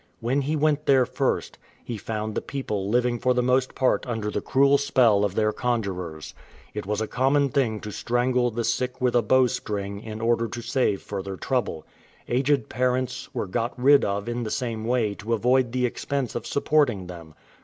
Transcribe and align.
When 0.19 0.41
he 0.41 0.55
went 0.55 0.87
there 0.87 1.05
first, 1.05 1.59
he 1.85 1.95
found 1.95 2.33
the 2.33 2.41
people 2.41 2.89
living 2.89 3.19
for 3.19 3.35
the 3.35 3.43
most 3.43 3.75
part 3.75 4.03
under 4.07 4.31
the 4.31 4.41
cruel 4.41 4.79
spell 4.79 5.23
of 5.23 5.35
their 5.35 5.53
conjurers. 5.53 6.33
It 6.73 6.87
was 6.87 7.01
a 7.01 7.07
common 7.07 7.49
thing 7.49 7.79
to 7.81 7.91
strangle 7.91 8.49
the 8.49 8.63
sick 8.63 8.99
with 8.99 9.15
a 9.15 9.21
bowstring 9.21 10.01
in 10.01 10.19
order 10.19 10.47
to 10.47 10.61
save 10.63 11.03
further 11.03 11.37
trouble. 11.37 11.85
Aged 12.27 12.67
parents 12.67 13.29
were 13.35 13.45
got 13.45 13.79
rid 13.79 14.03
of 14.03 14.27
in 14.27 14.41
the 14.41 14.49
same 14.49 14.85
way 14.85 15.13
to 15.13 15.33
avoid 15.35 15.71
the 15.71 15.85
expense 15.85 16.33
of 16.33 16.47
supporting 16.47 17.05
them. 17.05 17.35